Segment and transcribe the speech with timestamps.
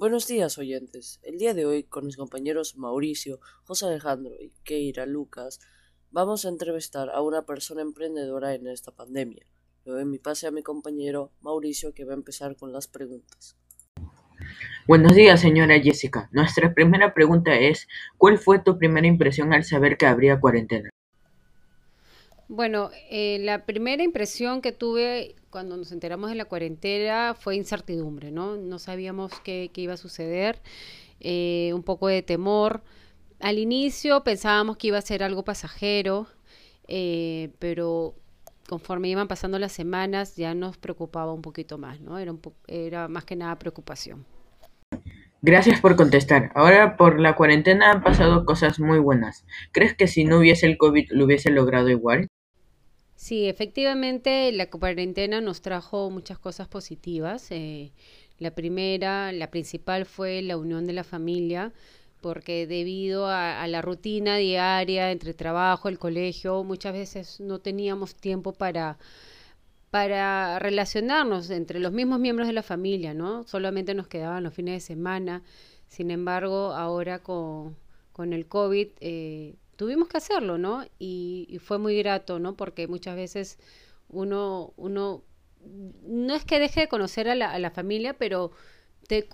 [0.00, 1.20] Buenos días, oyentes.
[1.22, 5.60] El día de hoy, con mis compañeros Mauricio, José Alejandro y Keira Lucas,
[6.10, 9.44] vamos a entrevistar a una persona emprendedora en esta pandemia.
[9.84, 13.58] Le doy mi pase a mi compañero Mauricio, que va a empezar con las preguntas.
[14.88, 16.30] Buenos días, señora Jessica.
[16.32, 17.86] Nuestra primera pregunta es,
[18.16, 20.88] ¿cuál fue tu primera impresión al saber que habría cuarentena?
[22.52, 28.32] Bueno, eh, la primera impresión que tuve cuando nos enteramos de la cuarentena fue incertidumbre,
[28.32, 28.56] ¿no?
[28.56, 30.58] No sabíamos qué, iba a suceder,
[31.20, 32.82] eh, un poco de temor.
[33.38, 36.26] Al inicio pensábamos que iba a ser algo pasajero,
[36.88, 38.16] eh, pero
[38.68, 42.18] conforme iban pasando las semanas ya nos preocupaba un poquito más, ¿no?
[42.18, 44.26] Era, un era más que nada preocupación.
[45.40, 46.50] Gracias por contestar.
[46.56, 49.46] Ahora por la cuarentena han pasado cosas muy buenas.
[49.70, 52.28] ¿Crees que si no hubiese el COVID lo hubiese logrado igual?
[53.20, 57.50] Sí, efectivamente la cuarentena nos trajo muchas cosas positivas.
[57.50, 57.92] Eh,
[58.38, 61.72] la primera, la principal fue la unión de la familia,
[62.22, 68.52] porque debido a, la rutina diaria entre trabajo, el colegio, muchas veces no teníamos tiempo
[68.54, 68.98] para
[69.90, 73.44] para relacionarnos entre los mismos miembros de la familia, ¿no?
[73.44, 75.42] Solamente nos quedaban los fines de semana.
[75.88, 77.76] Sin embargo, ahora con,
[78.12, 80.84] con el COVID eh, tuvimos que hacerlo, ¿no?
[80.98, 82.54] Y, fue muy grato, ¿no?
[82.54, 83.58] Porque muchas veces
[84.10, 85.24] uno, uno,
[86.02, 88.50] no es que deje de conocer a la, familia, pero
[89.08, 89.26] te,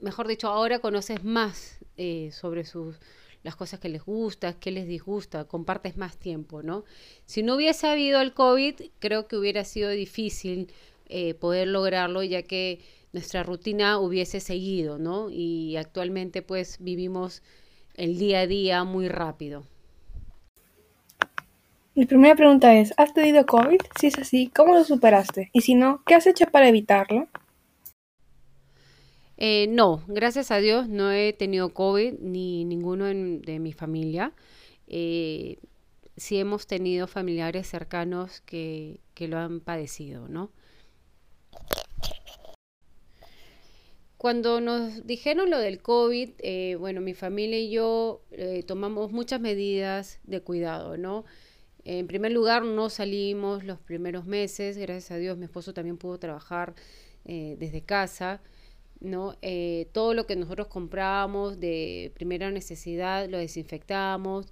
[0.00, 2.96] mejor dicho, ahora conoces más eh, sobre sus
[3.44, 6.84] las cosas que les gusta, qué les disgusta, compartes más tiempo, ¿no?
[7.24, 10.70] Si no hubiese habido el COVID, creo que hubiera sido difícil
[11.06, 12.80] eh, poder lograrlo, ya que
[13.14, 15.30] nuestra rutina hubiese seguido, ¿no?
[15.30, 17.42] Y actualmente pues vivimos
[17.94, 19.64] el día a día muy rápido.
[21.96, 23.78] Mi primera pregunta es, ¿has tenido COVID?
[24.00, 25.50] Si es así, ¿cómo lo superaste?
[25.52, 27.28] Y si no, ¿qué has hecho para evitarlo?
[29.36, 34.32] Eh, no, gracias a Dios no he tenido COVID ni ninguno de mi familia.
[34.88, 35.58] Eh,
[36.16, 40.50] sí hemos tenido familiares cercanos que, que lo han padecido, ¿no?
[44.18, 48.22] Cuando nos dijeron lo del COVID, eh, bueno, mi familia y yo
[48.66, 51.24] tomamos muchas medidas de cuidado, ¿no?
[51.84, 56.18] En primer lugar, no salimos los primeros meses, gracias a Dios mi esposo también pudo
[56.18, 56.74] trabajar
[57.26, 58.40] eh, desde casa,
[59.00, 59.36] ¿no?
[59.42, 64.46] Eh, todo lo que nosotros comprábamos de primera necesidad lo desinfectamos.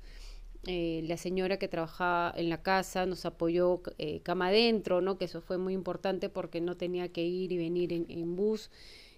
[0.66, 3.80] Eh, la señora que trabajaba en la casa nos apoyó
[4.22, 5.16] cama adentro, ¿no?
[5.16, 8.70] Que eso fue muy importante porque no tenía que ir y venir en, en bus.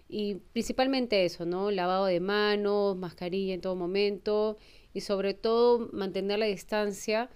[0.09, 1.73] Y principalmente eso, ¿no?
[1.73, 4.57] Lavado de manos, mascarilla en todo momento
[4.93, 7.29] y sobre todo mantener la distancia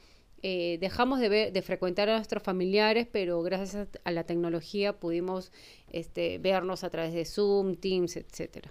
[0.42, 5.52] eh, dejamos de, ver, de frecuentar a nuestros familiares, pero gracias a, la tecnología pudimos
[5.90, 8.68] este, vernos a través de Zoom, Teams, etc.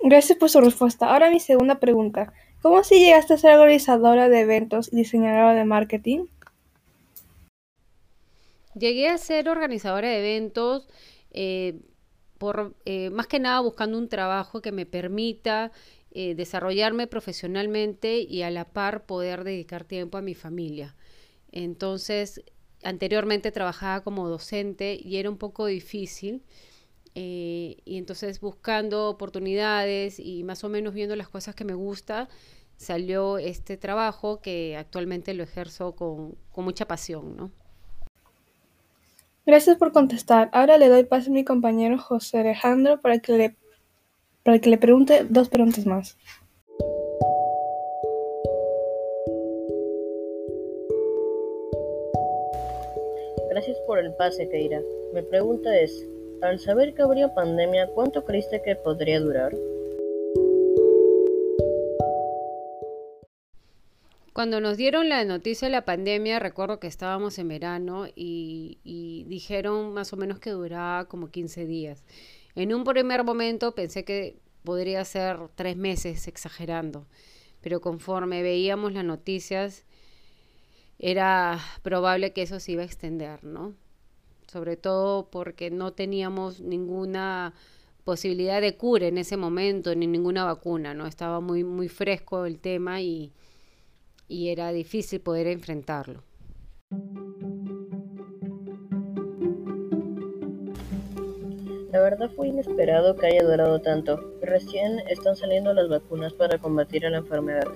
[0.00, 1.12] Gracias por su respuesta.
[1.12, 2.32] Ahora mi segunda pregunta.
[2.62, 6.26] ¿Cómo si llegaste a ser organizadora de eventos y diseñadora de marketing?
[8.74, 10.88] Llegué a ser organizadora de eventos
[11.30, 11.80] eh,
[12.38, 15.72] por eh, más que nada buscando un trabajo que me permita
[16.16, 20.94] eh, desarrollarme profesionalmente y a la par poder dedicar tiempo a mi familia.
[21.50, 22.40] Entonces,
[22.84, 26.44] anteriormente trabajaba como docente y era un poco difícil.
[27.16, 32.28] Eh, y entonces buscando oportunidades y más o menos viendo las cosas que me gusta,
[32.76, 37.50] salió este trabajo que actualmente lo ejerzo con, con mucha pasión, ¿no?
[39.46, 40.48] Gracias por contestar.
[40.52, 43.56] Ahora le doy paso a mi compañero José Alejandro para que le
[44.44, 46.16] para que le pregunte dos preguntas más.
[53.50, 54.80] Gracias por el pase, Keira.
[55.14, 56.06] Mi pregunta es,
[56.42, 59.52] al saber que habría pandemia, ¿cuánto creíste que podría durar?
[64.34, 69.24] Cuando nos dieron la noticia de la pandemia, recuerdo que estábamos en verano y, y
[69.28, 72.04] dijeron más o menos que duraba como 15 días.
[72.54, 77.06] En un primer momento pensé que podría ser tres meses exagerando,
[77.60, 79.84] pero conforme veíamos las noticias
[80.98, 83.74] era probable que eso se iba a extender, ¿no?
[84.46, 87.54] Sobre todo porque no teníamos ninguna
[88.04, 91.06] posibilidad de cura en ese momento, ni ninguna vacuna, ¿no?
[91.06, 93.32] Estaba muy, muy fresco el tema y,
[94.28, 96.22] y era difícil poder enfrentarlo.
[101.94, 104.18] La verdad fue inesperado que haya durado tanto.
[104.42, 107.68] Recién están saliendo las vacunas para combatir a la enfermedad.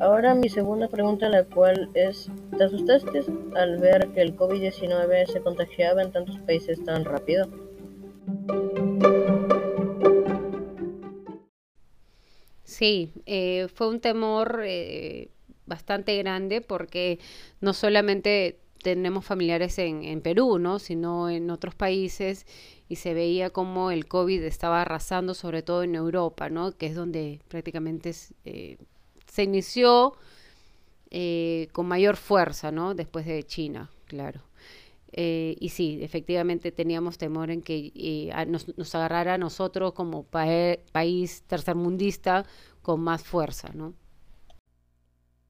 [0.00, 2.28] Ahora mi segunda pregunta, la cual es,
[2.58, 3.22] ¿te asustaste
[3.54, 7.46] al ver que el COVID-19 se contagiaba en tantos países tan rápido?
[12.64, 15.30] Sí, eh, fue un temor eh,
[15.66, 17.20] bastante grande porque
[17.60, 20.78] no solamente tenemos familiares en, en, Perú, ¿no?
[20.78, 22.46] sino en otros países
[22.88, 26.76] y se veía como el COVID estaba arrasando sobre todo en Europa, ¿no?
[26.76, 28.78] que es donde prácticamente eh,
[29.26, 30.14] se inició
[31.10, 32.94] eh, con mayor fuerza, ¿no?
[32.94, 34.42] después de China, claro.
[35.12, 40.46] Eh, y sí, efectivamente teníamos temor en que nos, nos, agarrara a nosotros como pa
[40.92, 42.46] país tercermundista
[42.80, 43.92] con más fuerza, ¿no?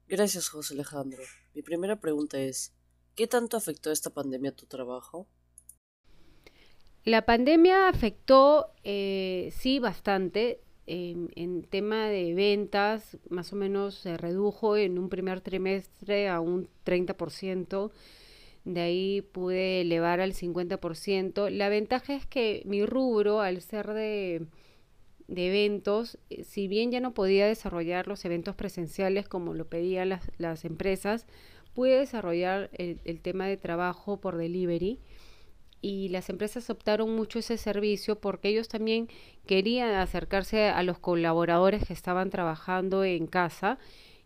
[0.07, 1.21] Gracias, José Alejandro.
[1.53, 2.73] Mi primera pregunta es,
[3.15, 5.27] ¿qué tanto afectó esta pandemia a tu trabajo?
[7.03, 10.61] La pandemia afectó, eh, sí, bastante.
[10.87, 16.67] En, tema de ventas, más o menos se redujo en un primer trimestre a un
[16.85, 17.91] 30%
[18.65, 21.49] de ahí pude elevar al 50%.
[21.49, 24.45] La ventaja es que mi rubro, al ser de,
[25.27, 30.09] de eventos, eh, si bien ya no podía desarrollar los eventos presenciales como lo pedían
[30.09, 31.25] las, las empresas,
[31.73, 34.99] pude desarrollar el, el tema de trabajo por delivery
[35.81, 39.09] y las empresas optaron mucho ese servicio porque ellos también
[39.45, 43.79] querían acercarse a los colaboradores que estaban trabajando en casa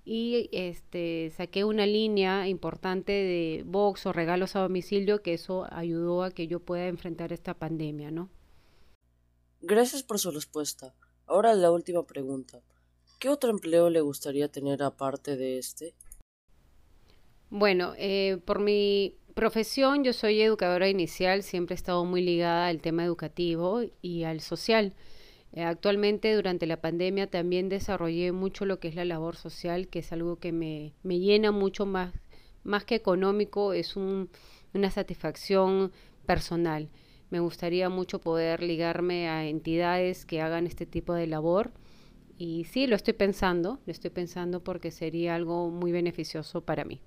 [0.03, 6.23] y este saqué una línea importante de box o regalos a domicilio que eso ayudó
[6.23, 8.29] a que yo pueda enfrentar esta pandemia, ¿no?
[9.61, 10.93] Gracias por su respuesta.
[11.25, 12.61] Ahora la última pregunta.
[13.17, 15.95] ¿Qué otro empleo le gustaría tener aparte de este?
[17.57, 22.81] Bueno, eh, por mi profesión yo soy educadora inicial, siempre he estado muy ligada al
[22.81, 24.93] tema educativo y al social.
[25.53, 29.99] Eh, actualmente, durante la pandemia, también desarrollé mucho lo que es la labor social, que
[29.99, 32.13] es algo que me, me llena mucho más,
[32.65, 34.29] más que económico, es un,
[34.73, 35.93] una satisfacción
[36.25, 36.89] personal.
[37.29, 41.71] Me gustaría mucho poder ligarme a entidades que hagan este tipo de labor.
[42.37, 46.99] Y sí, lo estoy pensando, lo estoy pensando porque sería algo muy beneficioso para mí.